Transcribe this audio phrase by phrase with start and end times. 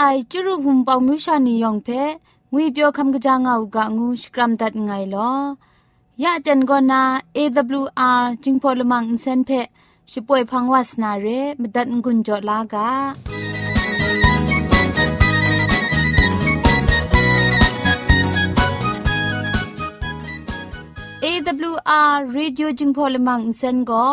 [0.00, 1.88] ไอจุรุหุมปองมิวชานียองเพ
[2.52, 5.32] งุยเปียวคำกะจางเอากะงูสกรัมดัดไงลอ
[6.22, 7.02] ยะเจนกอนา
[7.36, 9.50] AWR จิงพอลมังอินเซนเพ
[10.12, 11.26] ช่วยพังวาสนาเร
[11.60, 12.88] มดัดงุนจอลากา
[21.20, 21.26] เอ
[21.72, 24.06] วอาร์เรดิโอจึงพอลมังเซนก็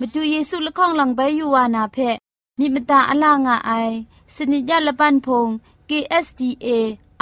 [0.00, 1.98] มาดูเยซูละข้องหลังใบยูวานาเพ
[2.58, 3.72] มีมตาอลางอไอ
[4.34, 5.48] สนิยาละปันพง
[5.88, 6.68] KSDA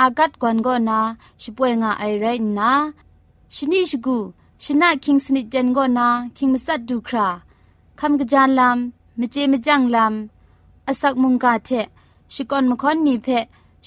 [0.01, 1.01] อากัดกวนกอนา
[1.43, 2.27] ช่วยงาไอไร
[2.59, 2.73] นะ
[3.55, 4.19] ชนิชกู
[4.65, 7.29] ชนะคิงสนิจันกอนาคิงมัสัดดูครา
[8.01, 11.71] คำกระจานลำมเจมจังลำอาศักมุงกาเท
[12.35, 13.29] ชิกอนมคอนนีเพ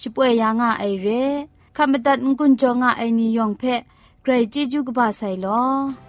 [0.01, 1.07] ช่วยยางาไอเร
[1.75, 3.63] คำบัดงกุนจงาไอนิยองเพ
[4.21, 6.08] ใครจีจูกบาไซลอ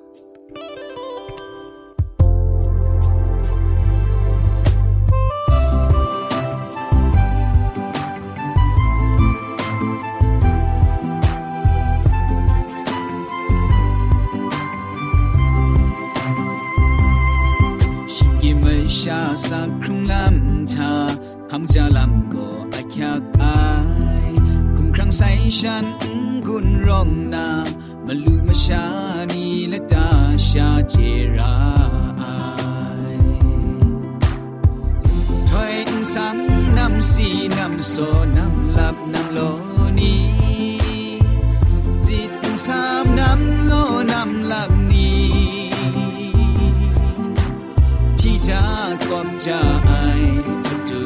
[19.03, 20.93] ชาสักครุ่งลำชา
[21.49, 23.61] คำจะลำก็อาคักอา
[24.27, 24.31] ย
[24.75, 25.85] คุ้มครั้งใส่ฉัน
[26.47, 27.47] กุนร้องนา
[28.05, 28.85] มาลูมาชา
[29.33, 30.09] นีและตา
[30.49, 30.95] ชาเจ
[31.37, 31.55] รา
[35.49, 35.75] ถอย
[36.13, 36.37] สัง
[36.77, 37.27] นำสี
[37.57, 37.95] นำโซ
[38.37, 39.39] นำหลับนำโล
[39.99, 40.15] นี
[42.07, 42.31] จิต
[42.65, 43.73] สามนำโล
[44.11, 49.91] นำหลับากอมจาไอ
[50.89, 51.01] ตุ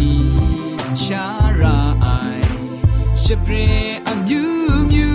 [0.00, 0.14] นี
[1.04, 1.26] ชา
[1.60, 2.06] ราไอ
[3.24, 3.54] ชเปร
[4.06, 4.44] อมยู
[4.84, 5.12] มยู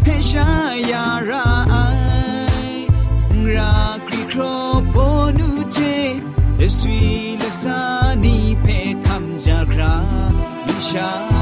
[0.00, 0.50] เพชา
[0.90, 1.74] ยาราไอ
[3.54, 3.76] รา
[4.06, 4.40] ครีโคร
[4.92, 4.96] โบ
[5.38, 5.78] นูเจ
[6.56, 7.00] เลสวี
[7.38, 7.80] เลสา
[8.24, 8.66] นีเพ
[9.06, 9.96] คำจาครา
[10.66, 11.37] วิชา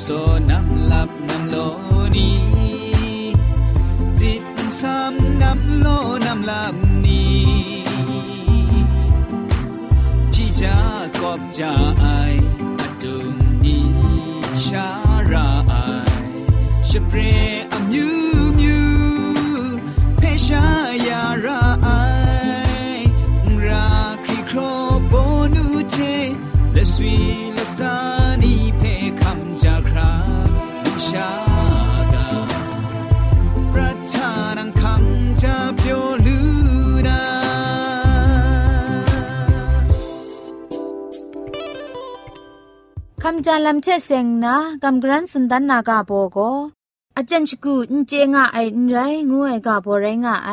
[0.00, 0.06] โซ
[0.50, 1.56] นำหลับน้ำโล
[2.16, 2.30] นี
[4.20, 4.44] จิต
[4.80, 5.86] ซ้ำน้ำโล
[6.26, 6.74] น้ำหลับ
[7.04, 7.24] นี
[10.32, 10.76] พี่จะ
[11.20, 12.06] กอบจะไอ
[12.80, 13.78] อดุงนี
[14.68, 14.88] ชา
[15.30, 15.74] ราไอ
[16.88, 17.18] ชเปร
[43.26, 46.38] คำจาลำเชเซงนะกำกรันสุนดันนากาโบโก
[47.16, 48.58] อาจารย์ชกูนเจงะไอ
[48.90, 48.96] ไร
[49.30, 50.50] งูไอกาโบไรงะไอ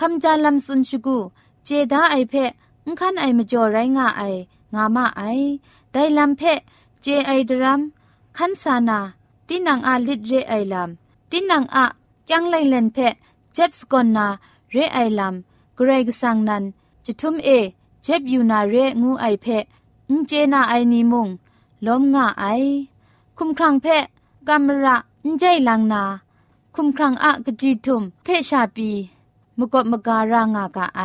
[0.00, 1.18] คำจาลำสุนชกู
[1.64, 2.50] เจดาไอเพะ
[2.84, 4.22] อุคันไอมจ่อไรงะไอ
[4.74, 5.22] งามาไอ
[5.92, 6.58] ได้ลำเพะ
[7.02, 7.80] เจไอดรัม
[8.36, 8.98] คันสานา
[9.48, 11.84] ตินังอาลิดเรไอลำตินังอะ
[12.30, 13.14] ยังไลเลนเพะ
[13.54, 14.26] เจ็บสกอนนา
[14.72, 16.64] เรไอลำเกรกสังนัน
[17.04, 17.48] จะทุมเอ
[18.02, 19.64] เจ็บอยู่นาเรงูไอเพะ
[20.08, 21.28] อุเจนาไอนีมุง
[21.86, 22.44] ล้มง่าไอ
[23.38, 24.04] คุมครังเพะ
[24.48, 24.96] กำระ
[25.26, 26.04] นใจลังนา
[26.74, 28.90] คุมครังอะกจีทุม เพชาปี
[29.58, 31.02] มกบมการางากะไอ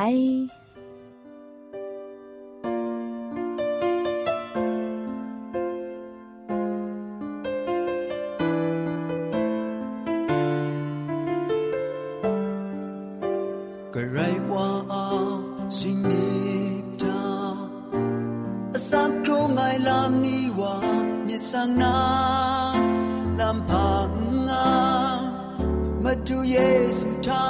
[26.36, 27.42] ma tu yesu ta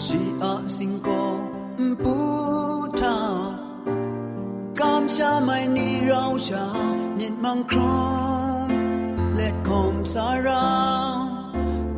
[0.00, 0.18] si
[0.50, 1.22] a sing ko
[2.02, 2.16] pu
[3.00, 3.14] ta
[4.78, 6.64] cam sha mai ni rao sha
[7.18, 8.68] miệt mang kron
[9.38, 10.62] let kom sa ra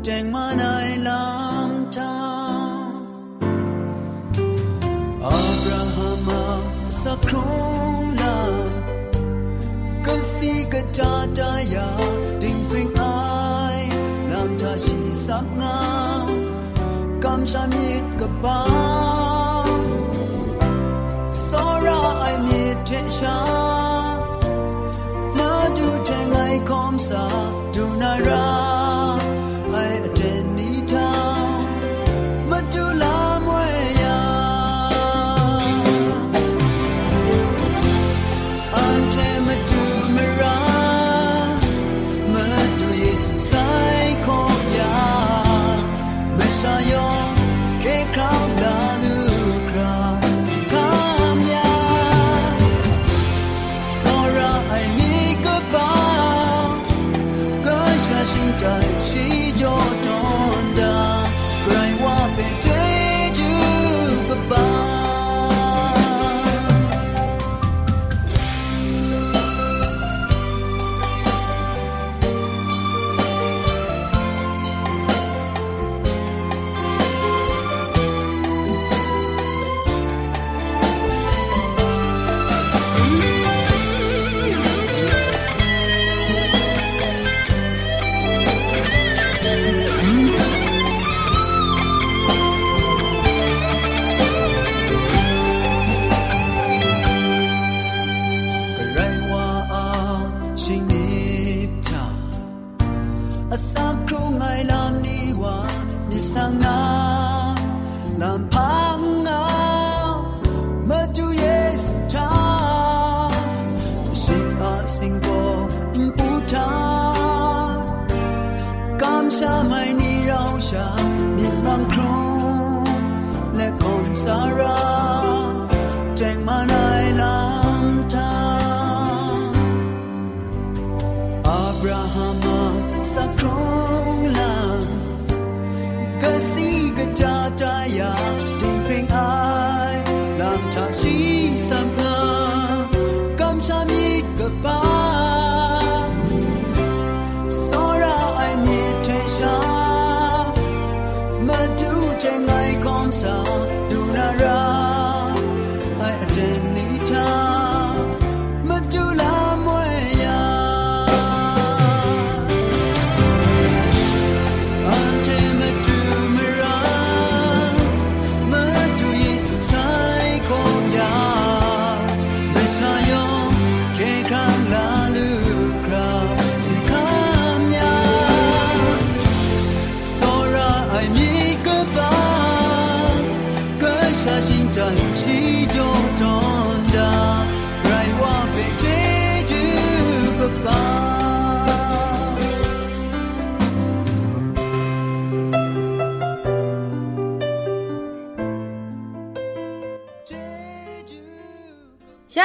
[0.08, 2.12] deng ma nai lam ta
[5.37, 6.28] Abraham
[7.02, 8.37] sa kron la
[10.70, 11.82] 个家家呀，
[12.33, 12.33] 定平爱，让
[15.27, 15.82] สักงา
[16.25, 16.27] ม
[17.24, 17.89] กำชามี
[18.20, 18.62] กับบ้า
[21.48, 22.89] สอราไอมีเท
[23.20, 23.39] ชา
[25.38, 26.38] มาดูใจไง
[26.70, 27.25] คอมสา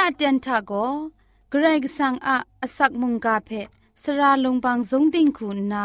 [0.00, 0.72] ะเตียนทาโก
[1.50, 3.50] เกรกสังอะอสักมุงกาเพ
[4.02, 5.84] สระลงบางสงติงคุณนา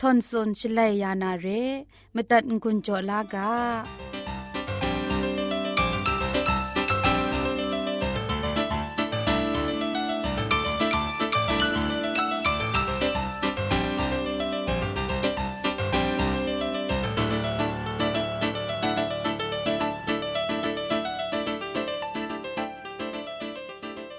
[0.00, 1.46] ทอนซนชลัยยานาเร
[2.14, 4.13] มตัดกุญจลากา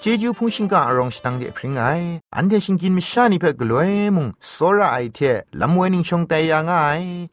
[0.09, 1.85] จจูพงชิงกาอรองสตังเดพริงไอ
[2.37, 5.19] อันเดชิงกินมิชานิเพกลวยมุงโซระไอเท
[5.61, 6.73] ลำเวนิงชงแต่ยังไง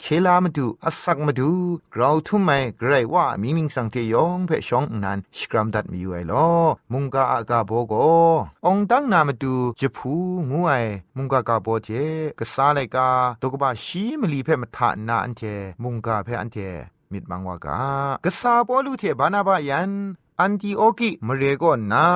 [0.02, 1.52] เคลามาดูอสักมาดู
[1.94, 6.48] เราทุ่มไมไกรว่ามิมิงสังเทยองเพชองนันสกรัมดัดมีอยู่ไอลอ
[6.92, 7.94] มุงกาอากาโบโก
[8.66, 10.14] องตั้งนามาดูจะพู
[10.52, 10.72] งูไอ
[11.18, 11.90] มุงกากาโบเจ
[12.40, 13.08] กษาเลกา
[13.42, 15.42] ตกบาชีมลีเพมาทานาอันเท
[15.84, 16.58] มุงกาเพอันเท
[17.12, 17.78] มิดมังวากา
[18.24, 19.92] กษาปลูเทบานาบายัน
[20.42, 21.64] อันติโอกิมเรโก
[21.94, 22.08] นา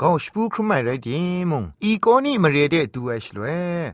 [0.00, 3.44] ก็สปูครุไม่ไรดีมุงอีโกนี่มเรเดดูเอชลเว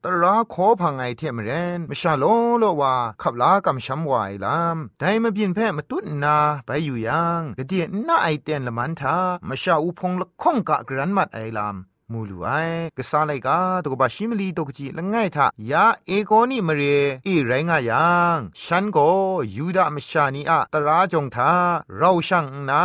[0.04, 2.24] ตราขอพังไอเทมเรนมชาโล
[2.58, 9.16] โลว่าขับลากำช้ำวายลามได้มาบินแพ่มาตุนนาไปอยู่ยังกะเดียน่าไอเตียนละมันทา
[9.48, 11.76] มชาอุพงละข้องกะกรันมัดไอลาม
[12.12, 12.48] มูลูไอ
[12.96, 16.82] กษาไลกาตกบาชิมลีตกจีละง่ายทายาเอโกนี่มเร
[17.26, 19.08] อีไรงายังฉันก็
[19.56, 21.52] ยูดามชานีอะตราจงทา
[21.96, 22.82] เราช่างนา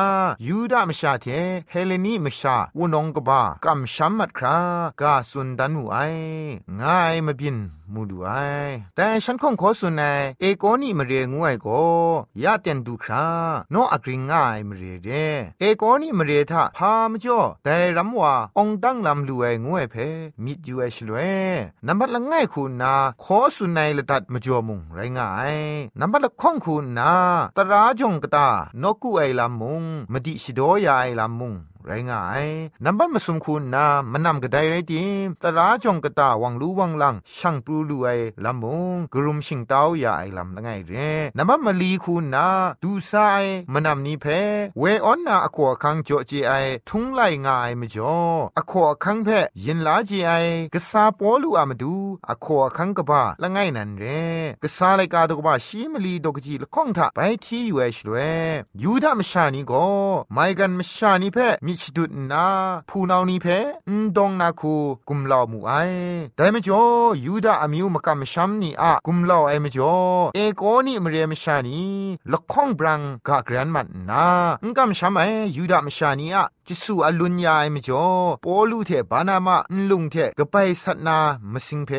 [0.47, 1.25] ยูดามชาเท
[1.71, 4.57] เฮเลนีมชาวนองกบากำชัมมัดครา
[5.01, 5.97] กาสุนดันมูไอ
[6.81, 7.57] ง่ายมาบิน
[7.93, 8.29] มูดูไอ
[8.95, 10.03] แต่ฉันคงขอสุนใน
[10.39, 11.81] เอโกนี่มเรียงวยก็
[12.43, 13.27] ยาเตียนดูครา
[13.71, 15.09] โนอักริงง่ายมเรียเด
[15.59, 19.95] เอโกนี่มเรียทาพามจ่อแต่รำว่าองตั้งลำลูไองวยเพ
[20.43, 21.17] มิดยูเอชลเว
[21.87, 22.93] นับบัดละง่ายคุณนา
[23.23, 25.55] ขอสุนในละตัดมจ่อมุงไรง่าย
[25.99, 27.13] นับบัดละข้องคุณนา
[27.57, 28.47] ตราจงกตา
[28.81, 31.55] นกูไอลำมุงมดิชิโดยาไอลำมุง
[31.87, 32.45] ไรง่าย
[32.85, 35.05] นับบัดมาสมคุณนามันนำกระไดไรดี
[35.41, 38.07] ตราจงกะตาวังรู้วังลังช่างปลูลูไอ
[38.45, 40.93] ลำมงกรุมชิงเต้ายาไอลำละไงเร
[41.37, 42.47] นับบัดมาลีคุณนา
[42.83, 44.25] ดูซายมันนำนี้เพ
[44.79, 46.51] เวออนนาอควคังจ่อจีไอ
[46.89, 48.15] ทุงไลง่ายมจ่อ
[48.57, 49.29] อควคังเพ
[49.63, 50.31] ยินลาจีไอ
[50.73, 51.95] กษาปอลูอามาดู
[52.29, 54.03] อควคังกะบะละไงนันเร
[54.63, 58.17] กษาไลกาตกบะชีมลีดกจีละข้องทะไปที่อยู่เอชลว
[58.83, 59.87] ยูดามชานีก็
[60.33, 62.45] ไม่กันมชานีเพมิชดุดนา
[62.89, 63.47] พูนาวนีเพ
[63.89, 64.75] นดงนาคู
[65.07, 65.71] กุมลาวมูไอ
[66.35, 69.95] แต่มจ่อยูดาอมิวมกำชัมนีอะกุมลาวไอมจ่อ
[70.35, 71.81] เอโกนี่มเรียมชานี
[72.31, 74.27] ละข้องบรังกะกรันมันนา
[74.69, 75.21] งกำชัมไอ
[75.55, 78.07] ยูดามชานีอะจิสูอลุนยาไอมจ่อ
[78.43, 79.57] ปอลูเทบานามา
[79.89, 81.17] ลุงเทกะไปสัตนา
[81.53, 81.91] มสิงเพ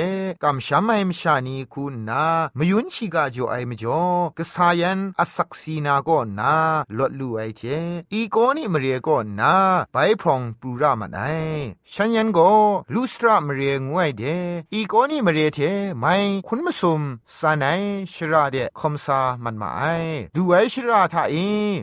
[0.42, 2.25] กำชัมไอมชานีคูนา
[2.59, 4.02] มยุนชิกาจ่อไอมจ่อ
[4.38, 6.54] กะสายันอสักซีนาก็นา
[6.99, 7.62] ลดลูไอเท
[8.12, 9.54] อีโกนี่มเรียก็นา
[9.92, 11.21] ไปพองปูรามันไอ
[11.92, 12.50] ฉันยันก็
[12.95, 14.23] ลูสตรามเรียงวยเด
[14.73, 15.61] อีโกนี่มเรียเท
[16.00, 16.14] ไม่
[16.47, 17.02] คุณมสุม
[17.38, 17.64] สาไน
[18.12, 19.83] ชราเดคอมซามันมาไอ
[20.35, 21.37] ดูไอชราทาเอ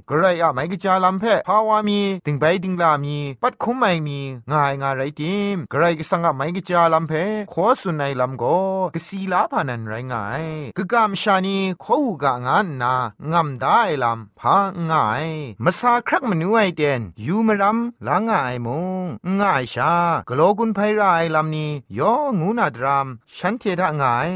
[0.09, 4.19] กระไรอะไม่กจาลัมเพภาวามีติงไปติงลามี ปัดคุมไม่มี
[4.51, 7.13] ง่ายง่ายไรติมกระไรก็สังอะไม่กจาลัมเพ
[7.53, 8.59] ขอสุนในลำก็
[8.95, 10.43] กสีลาพานันไรง่าย
[10.77, 12.93] กกามชานีขอหูกะงานนา
[13.31, 14.55] งำได้ลำพา
[14.89, 15.27] ง่าย
[15.63, 18.67] มาซาครักมนูไอเดนยูมรำลาง่ายม
[19.03, 19.05] ง
[19.39, 19.93] ง่ายชา
[20.29, 23.07] กโลกุนไพรายลำนี้ยองูนาดราม
[23.37, 24.31] ฉันเททะง่าย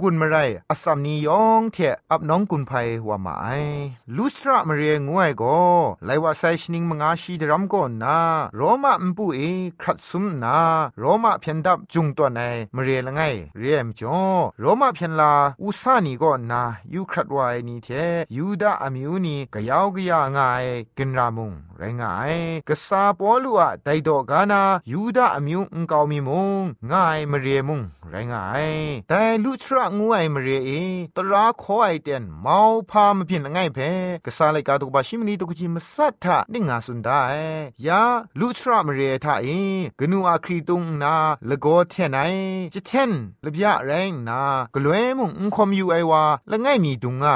[0.00, 0.36] งุนมาไร
[0.70, 1.76] อสัมนียองเท
[2.10, 2.72] อับน้องกุนไพ
[3.08, 3.48] ว่าหมาไอ
[4.16, 5.58] ลูสระมาเรียงวยก็
[6.06, 8.18] ไลว่าไซชนิงมงาชีดรัมก็นา
[8.56, 9.40] โรมาอุปุเอ
[9.80, 10.56] ครัดซุมนา
[10.98, 12.40] โรมาเพียนดับจุงตัวใน
[12.74, 13.20] มเรียละไง
[13.58, 14.18] เรียมจ่อ
[14.60, 17.88] โรมาเพียนลาอุสานีก็นายูครัดวายนีเท
[18.36, 20.64] ยูดาอมิวนีกะยาวกะยางาย
[20.96, 22.34] กินรามุงไรงาย
[22.68, 24.62] กษาปอลัวไดดอกานา
[24.92, 28.66] ยูดาอมิวอุงกาวมีมุงง่ายมเรียมุงไรงาย
[29.08, 30.70] แต่ลุทระงูไอมเรียเอ
[31.16, 32.58] ตราขอไอเตียนเมา
[32.90, 33.78] พามเพียนละไงเพ
[34.24, 37.20] กษาไลกาตุกบาชิมนีตุกจิมสัทธะนิงาสุนได้
[37.86, 38.02] ยา
[38.40, 39.48] ลุทระมเรียทาเอ
[39.98, 41.14] กนูอาครีตุงนา
[41.48, 42.20] ละโกเทนไอ
[42.74, 43.12] จิเทน
[43.44, 44.40] ละบยะแรงนา
[44.74, 47.26] กลวยมุงอุคอมยูไอวาละไงมีดุงไง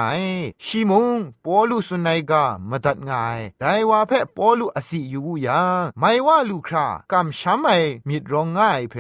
[0.64, 7.70] ชีมุงปอลุสุนัยกามตัดง่ายไดว่าเพปอลุอสิอยู่ยังไม่ว่าลูครากำช้ำไอ
[8.08, 8.94] มิดรองง่ายเพ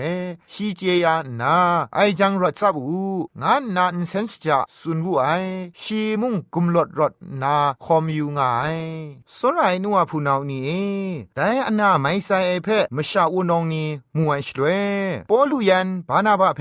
[0.52, 1.06] ชีเจีย
[1.40, 1.56] นา
[1.94, 3.02] ไอจังรถซับอู
[3.42, 5.26] งานนานเซนส์จะสุนวูไอ
[5.80, 7.12] ชีมุงกุมลดรถ
[7.42, 8.76] นาคอมยูง่าย
[9.36, 10.88] สรายนัวผู้นานี่
[11.34, 14.80] แต่อันนาไม่ใส่เพมชาอุนองนี่มวยชลวย
[15.30, 16.60] ปอลุยันบานาบะเพ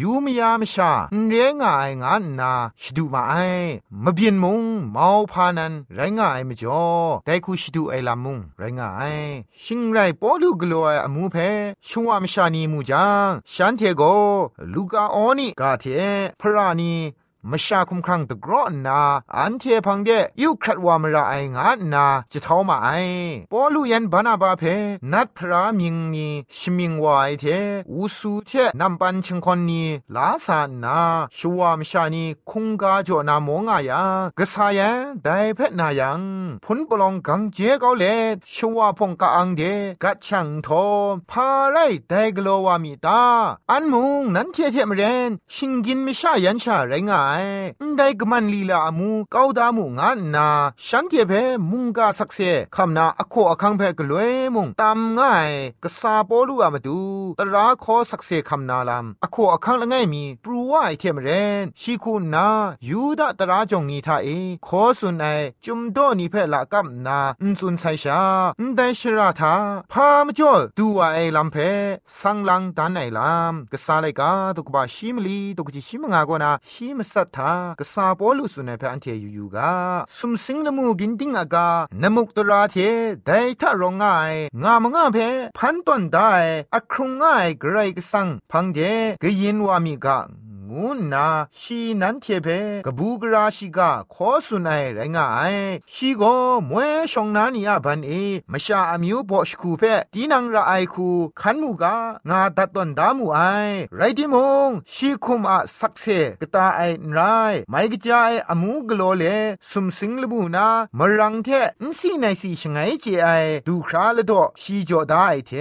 [0.00, 0.90] ยูมยามชา
[1.28, 2.52] เรียงายงานนา
[2.82, 3.34] ชดูมาไอ
[4.04, 6.84] มเบียนมุงเมาพานันไรงายมจ่อ
[7.24, 9.15] แต่คูชดูไอลามุงไรงาย
[9.63, 11.35] ชิงไรปอลุกลัวอมูเพ
[11.89, 14.03] ชัวมชานีมูจังฉันเทโก
[14.73, 15.85] ลูกาออนี่กาเท
[16.41, 16.93] พระนี
[17.50, 19.00] มชาคุมครังตะกรอนนา
[19.36, 20.10] อันเทพังเด
[20.42, 22.88] ยุครัดวามระไองานนาจะเท่ามาไอ
[23.52, 24.62] ปอลูยันบานาบาเพ
[25.12, 27.44] นัดพระมิงนีชิมิงวายเท
[27.92, 29.82] อุสูเทนำปันชิงคนนี
[30.14, 30.98] ลาสานา
[31.36, 34.02] ชัวมชานีคุงกาจอนามงายา
[34.38, 36.20] กษายันไดเพนายัง
[36.64, 38.04] พุนปลองกังเจเกาเล
[38.54, 39.62] ชัวพงกาอังเด
[40.02, 40.84] กัดช่างทอ
[41.30, 41.76] พาไร
[42.08, 43.22] ไดกโลววามีตา
[43.70, 47.35] อันมุงนั้นเทเทมเรนชิงกินม่ชายันชาไรงาย
[47.96, 50.48] ได้กมันลีลามูเกาดามูงานนา
[50.86, 51.32] ฉันเทเพ
[51.70, 52.40] มุงกาสักเซ
[52.76, 55.50] คำนาอโคอคังเพกลวยมุงตามง่าย
[55.84, 57.00] กษาปอลูอามาดู
[57.38, 61.30] ตราขอสักเซคำนาลามอโคอคังละไงมีปรูว่าไอเทมเร
[61.62, 62.48] นชีคูนา
[62.88, 64.28] ยูดาตราจงนีทาเอ
[64.66, 65.26] ขอสุนไอ
[65.64, 68.20] จุมโดนีเพละกับนาอุนสุนไซชา
[68.76, 69.54] ได้ชราทา
[69.92, 71.56] พามจ่อดูว่าไอลำเพ
[72.20, 79.72] สังลังดานไอลามกษาไลกาตุกบาชิมลีตุกจิชิมงากนาชิมสัทธากษาปอลุสุเนเพอันเทยูยูกา
[80.18, 81.68] สุมสิงนมูกินติงอากา
[82.02, 82.76] นมุกตราเท
[83.26, 85.18] ไดทะรองง่ายงามงาเพ
[85.58, 86.32] พันตอนได้
[86.74, 88.78] อครุงง่ายไกรกสังพังเจ
[89.22, 90.18] กยินวามีกา
[90.70, 91.26] งูนา
[91.60, 92.48] ชีนันเทเพ
[92.86, 95.56] กบูกราชิกาขอสุนัยไรงาย
[95.94, 96.22] ชีโก
[96.68, 98.12] มวยชองนานียบันเอ
[98.52, 99.82] มชาอมิวบอชคูเพ
[100.14, 101.08] ตีนังระไอคู
[101.40, 101.96] ขันมูกา
[102.28, 103.40] งาดัดตอนดามูไอ
[103.96, 106.04] ไรดิมงชีคุมอะสักเซ
[106.40, 106.80] กตาไอ
[107.12, 107.18] ไร
[107.70, 109.24] ไม่กจายอมูกโลเล
[109.70, 111.48] สุมสิงลบูนามรังเท
[111.82, 113.28] นสีในสีชงไงเจไอ
[113.66, 115.52] ดูคราละดอชีจอดาไอเท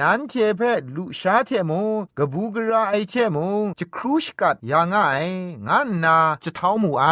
[0.00, 0.60] นันเทเพ
[0.94, 1.88] ลุชาเทมง
[2.18, 5.24] กบูกราไอเทมงจะครูชกดยาง่าย
[5.68, 7.04] งานนาจะเท้าหมูไอ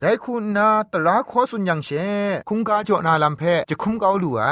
[0.00, 1.90] แต่คุณนาตราขอสุนยังเช
[2.48, 4.44] คุงกาจอนาลำเพจะคุมเกาลู่ไอ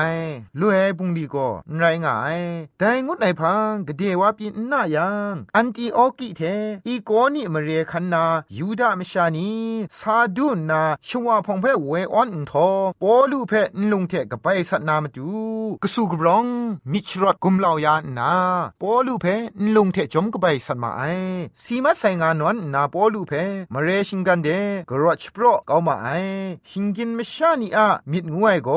[0.61, 2.39] ลู่เอปุงดีก็ไรงาย
[2.79, 6.43] แต่งดไหนพังกเดว่าปีนนายังอันตีออกิเท
[6.87, 8.25] อีโกนี่มาเรียคันนา
[8.59, 9.51] ยูดามชานี
[9.99, 12.69] ซาดุนนาชวาพงเพเวออนทอ
[13.03, 15.31] ปอลูเพนลุงเทกับไปสัตนามาดู
[15.83, 16.47] กสูกรอง
[16.93, 18.33] มิชรอดกุมเหล่ายานา
[18.81, 19.27] ปอลูเพ
[19.59, 21.03] นลุงเทจมกับไปสัตมาไอ
[21.65, 23.34] สีมัดใส่งานนวนนาปอลูเพ
[23.74, 24.50] มเรชิงกันเด
[24.90, 26.08] กรอชโปรเกามาไอ
[26.70, 28.70] ชิงกินมชานีอะมิดงวยโก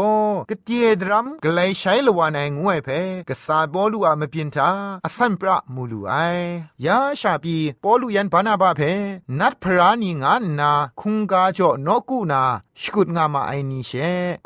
[0.50, 2.88] กเตียดรัมกไลใช้ละวานไองวยเพ
[3.28, 4.68] กษาปอลูอะมเปียนทา
[5.04, 6.14] อสันปรามูลูไอ
[6.86, 8.80] ยาชาปีปอลูยันปานาบาเพ
[9.38, 12.42] นัดพรานีงานนาคุงกาจ่อนกูนา
[12.83, 13.91] สกุดงามาไอนีเช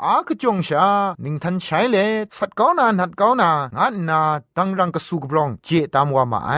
[0.04, 0.86] อากจงชา
[1.24, 1.96] นิงทันใช้เล
[2.36, 4.20] สัตกานานัดกานางานนา
[4.56, 6.52] ดังรังกสุกบรองเจตามว่ามาไอ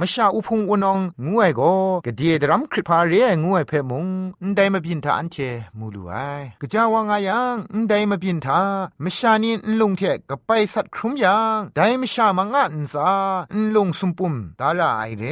[0.00, 1.60] มชาอุพงวนองงวยโก
[2.06, 4.06] กเดียดรัมคริปาเรียงวยเพมุง
[4.44, 5.36] นได้มาบินทาอันเช
[5.78, 6.12] มูลูไอ
[6.60, 8.60] กะจาวางายังนได้มาบินทา
[9.04, 13.10] มชานีนลงเทกไปสัตครุมยังได้มชามางานซา
[13.54, 15.24] นลงสุมปุมดาลาไอเร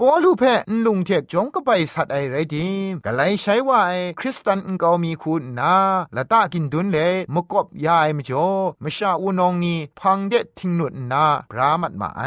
[0.00, 5.74] ปอลูเพนลงเทจงก็ไปสัตไอไรดิมกะไลใช้ว่าไอคริสตันกามีคุณนา
[6.16, 6.98] ละตากินดุนเล
[7.34, 8.48] มกบยายมจ่อ
[8.82, 12.22] มชาอูนองนีพังเดทิงนุนนาพรามัดมาไอ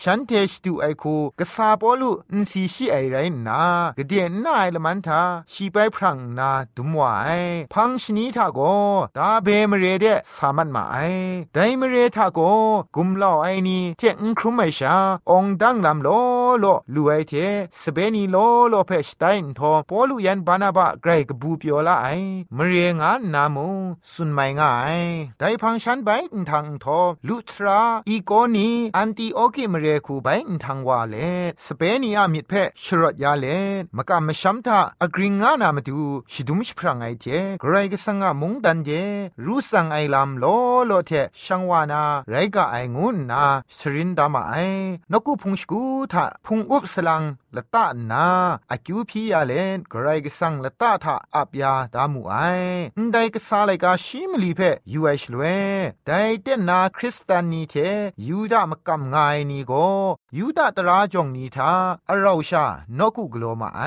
[0.00, 3.16] ฉันเทชตูไอคูกะซาปอลูนสีชีไอไร
[3.46, 3.60] นา
[3.98, 5.20] กะเดียนนาไอละมันทา
[5.52, 7.42] ชีไปพรังนาดุมวาย
[7.72, 8.60] พังชนีทาโก
[9.16, 10.96] ดาเบมเรเดสามันมาไอ
[11.54, 12.38] ไดมเรทาโก
[12.96, 14.94] กุมลอไอนีเทงครุมไมชา
[15.30, 16.08] องดังลำโล
[16.60, 17.32] โลลูไอเท
[17.82, 18.36] สเปนีโล
[18.68, 22.06] โลเพชไตน์ทอปอลูยันบานาบะไกรกบูเปียวละไอ
[22.56, 23.68] มเรียงานนามุ
[24.12, 25.00] สุนไม่ง่าย
[25.38, 31.14] ได้พังฉันไปอินทางทอลุทราอีโกนีอันตีโอกิมเรคูไปอินทางวาเล
[31.64, 33.46] สเปนีอามิดเพชรดยาเล
[33.96, 36.00] มกะมชัมทาอกริงานามาดู
[36.32, 37.26] ชิดุมชพรางไอเจ
[37.60, 38.90] ไกรกสังะมุงดันเจ
[39.44, 40.44] รู้สังไอลำโล
[40.86, 41.10] โลเท
[41.44, 43.42] ชังวานาไรกะไองุนนา
[43.78, 44.54] สรินดามาไอ
[45.12, 45.82] นกุพุงสกู
[46.12, 47.22] ทาพุงอุบสลัง
[47.56, 48.26] ละตานา
[48.70, 52.34] อากิวพียาเลนกรกสังละตาทาอับยาดามูไอ
[53.12, 54.60] ไดกษาไลกาชิมลีเพ
[54.92, 55.42] ยูไอชลเว
[56.06, 56.10] ได
[56.42, 57.74] เตนาคริสตานีเท
[58.28, 59.72] ยูดามกำงายนีโก
[60.38, 61.72] ยูดาตราจงนีทา
[62.10, 62.64] อราชา
[62.98, 63.82] นกุกโลมาไอ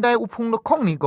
[0.00, 1.06] ไดอุพุงละข้องนีโก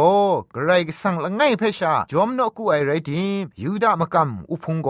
[0.56, 4.90] กรกสังละไงเพชาจอมนกุไอไรดิมยูดามกำอุพุงโก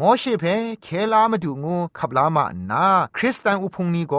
[0.00, 0.44] มอเชเพ
[0.82, 4.14] เคลามาดูงูขับลามานา คริสตันอุพุงนีโก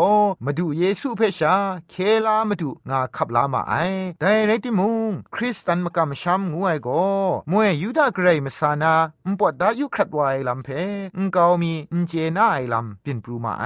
[0.45, 1.55] มาดูเยซูเพชา
[1.89, 1.93] เค
[2.27, 3.73] ลามาดูงาขับลามาไอ
[4.21, 6.89] ไดไรติมุงคริสตันมกำชัมงูไอโก
[7.51, 8.93] มวยยูดาเกรมสานา
[9.25, 10.69] อุปดายุครัดวายลำเพ
[11.17, 13.65] งกาวมีอุเจน่าไอลำเป็นปรูมาไอ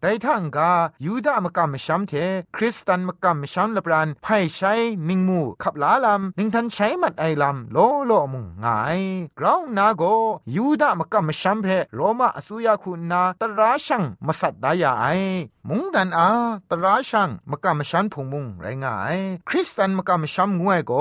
[0.00, 0.70] แต่ทางกา
[1.04, 2.12] ยูดามกำชัมเท
[2.56, 4.72] คริสตันมกำชัมละปรานไพ่ใช้
[5.08, 9.00] นิงมูขับลาลำนิงทันใช้มัดไอลำโลโลมุงงาย
[9.38, 10.02] กราวนาโก
[10.56, 15.06] ยูดามกำชัมเพโรมาอสุยาคุณนาตราชังมาสัตดายาไอ
[15.68, 16.28] มุงดันอา
[16.70, 19.16] ตราชังมกำชันพงมุงไรงาย
[19.48, 20.92] คริสตันมกำชัมงวยโก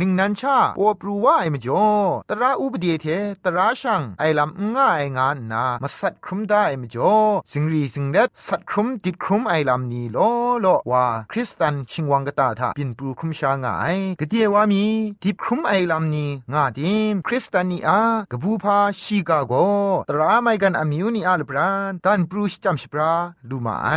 [0.00, 1.86] นิงนันชาโอปรูว่าไอมจ่อ
[2.28, 3.06] ตราอุปเดเท
[3.44, 7.14] ตราช่างไอลำง่ายงานนามาสัตครุมได้มจ่อ
[7.52, 10.18] สิงรีสิงเด็ดสัตครุมติดครุมไอลำนี้โล
[10.60, 14.84] โลว่าคริสตันชิงวังกตาทาปินปรูครุมชางายกเดียว่ามี
[15.22, 18.00] ติดครุมไอลำนี้งาดิมคริสตันนี่อา
[18.32, 19.52] กบูพาชีกาโก
[20.08, 23.12] ตราไม่กันอมิวนี่อาลบรานตันปรูชจำชปรา
[23.48, 23.88] ลูมาไอ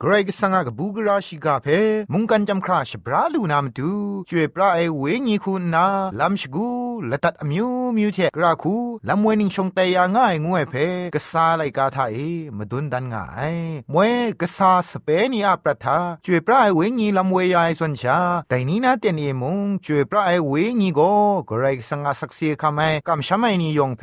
[0.00, 1.68] เกรกสังกบูกราชิกาเพ
[2.12, 3.90] มุงกันจำคราชปราลูนามตู
[4.28, 5.86] ช่วยปราไอเวญีคุณนา
[6.20, 6.68] ลำชกู
[7.10, 8.76] ละตัดอมิวมิวเทกราคู
[9.08, 10.74] ลำเวนิงชงเตยาง่ายงวยเพ
[11.14, 12.16] กษาไลกาทาเอ
[12.56, 13.54] มาดุนดันง่าย
[13.92, 21.00] มวยกษาสเปนีอาประทาช่วยปลายเวงีลำเวยายส่วนชาแต่นี้นาเตียนเอมุงช่วยปลายเวงีโก
[21.48, 24.02] กไรสังอาศักเสียคำไมกำชามนียงเพ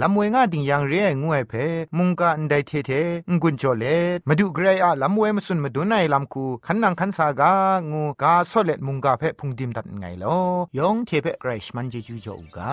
[0.00, 1.54] ลำเวงาดิงยังเรียงวยเพ
[1.96, 2.90] มุงกาอันได้เทเท
[3.30, 3.84] งกุนจเล
[4.28, 7.54] มาดูไกรอาลำเวมสุนมาดุนไอลำคูขันนังขันสากา
[7.92, 10.36] งูกาโซเลตมุงกาเพพุงดิมตัดไงลอ
[10.78, 12.72] ยองเทเพไกรชมันเจจูจอกา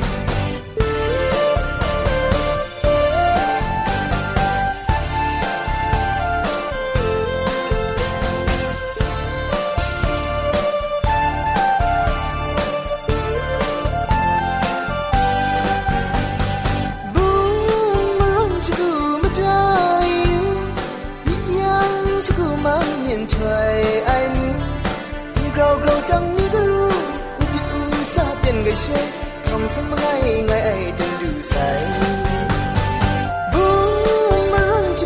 [23.35, 23.75] ถอย
[24.05, 24.47] ไอ้มู
[25.55, 26.95] เราเราจังนี่ก็รู้
[27.37, 27.81] อุกิอู
[28.13, 28.85] ซาเป็นกะเช
[29.47, 31.55] ทองสมัยไงไอ้ดังดูใส
[33.53, 33.65] บู
[34.51, 35.05] มารันจิ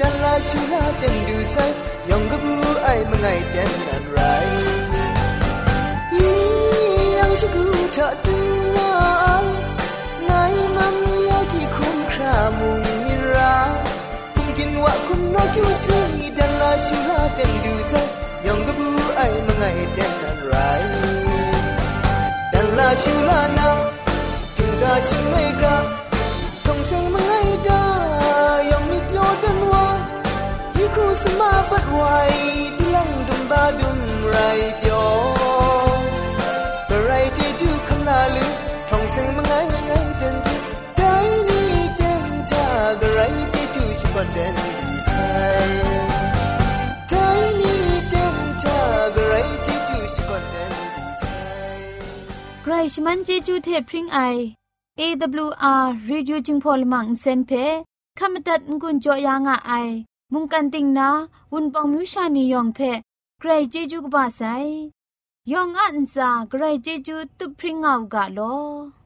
[0.00, 1.56] ดันลาชูลาเต็นดูไซ
[2.10, 4.20] ยองกบูไอมังไงเต็นอันไร
[6.16, 6.30] ยี
[7.18, 7.64] ยังชกู
[7.96, 8.42] ทะตึง
[8.76, 8.96] ยา
[10.24, 10.32] ไหน
[10.76, 10.96] มัน
[11.28, 13.56] ยากี่คุ้มครามุงมิรา
[14.34, 15.98] คุมกินวะคุมนกยูซี
[16.38, 17.92] ดันลาชูลาเต็นดูไซ
[18.46, 20.54] ยองกบูไอมังไงเต็นอันไร
[22.52, 23.70] ดันลาชูลานา
[24.56, 25.76] ถึงดาชิไม่กรา
[31.36, 32.16] ที่คู่สมาบัดไว้
[32.76, 34.36] พิลังดุมบาดุมไร
[34.78, 35.06] เดียว
[36.88, 38.50] บะไรเจจูคำลาลือ
[38.88, 39.52] ท่องเสียงมังไง
[39.86, 40.58] ไงเดินที่
[40.96, 41.14] ได้
[41.48, 42.66] นี่เดินชา
[43.00, 61.08] บะไมุงกันติงนา
[61.52, 62.90] วุนปองมิวชานียองเพ่
[63.40, 64.42] ใครเจจูกบาไซ
[65.52, 69.05] ยองอันซาใครเจจูตุพริ้งเอากาโลอ